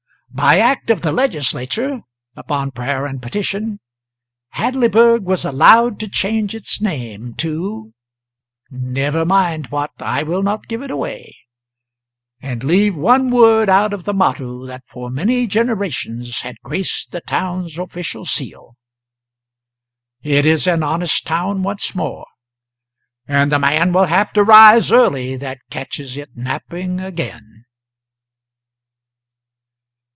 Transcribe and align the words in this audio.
By 0.33 0.59
act 0.59 0.89
of 0.89 1.01
the 1.01 1.11
Legislature 1.11 2.03
upon 2.37 2.71
prayer 2.71 3.05
and 3.05 3.21
petition 3.21 3.81
Hadleyburg 4.55 5.23
was 5.25 5.43
allowed 5.43 5.99
to 5.99 6.07
change 6.07 6.55
its 6.55 6.79
name 6.79 7.33
to 7.39 7.93
(never 8.69 9.25
mind 9.25 9.67
what 9.71 9.91
I 9.99 10.23
will 10.23 10.41
not 10.41 10.69
give 10.69 10.81
it 10.83 10.89
away), 10.89 11.35
and 12.41 12.63
leave 12.63 12.95
one 12.95 13.29
word 13.29 13.67
out 13.67 13.91
of 13.91 14.05
the 14.05 14.13
motto 14.13 14.65
that 14.67 14.87
for 14.87 15.09
many 15.09 15.47
generations 15.47 16.39
had 16.39 16.55
graced 16.63 17.11
the 17.11 17.19
town's 17.19 17.77
official 17.77 18.23
seal. 18.23 18.77
It 20.23 20.45
is 20.45 20.65
an 20.65 20.81
honest 20.81 21.27
town 21.27 21.61
once 21.61 21.93
more, 21.93 22.25
and 23.27 23.51
the 23.51 23.59
man 23.59 23.91
will 23.91 24.05
have 24.05 24.31
to 24.33 24.45
rise 24.45 24.93
early 24.93 25.35
that 25.35 25.59
catches 25.69 26.15
it 26.15 26.37
napping 26.37 27.01
again. 27.01 27.65